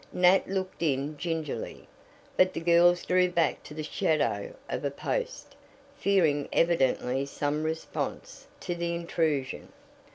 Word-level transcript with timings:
Nat 0.13 0.49
looked 0.49 0.81
in 0.81 1.15
gingerly, 1.15 1.87
but 2.35 2.53
the 2.53 2.59
girls 2.59 3.05
drew 3.05 3.29
back 3.29 3.61
to 3.61 3.75
the 3.75 3.83
shadow 3.83 4.51
of 4.67 4.83
a 4.83 4.89
post, 4.89 5.55
fearing 5.95 6.49
evidently 6.51 7.23
some 7.23 7.61
response 7.63 8.47
to 8.59 8.73
the 8.73 8.95
intrusion. 8.95 9.71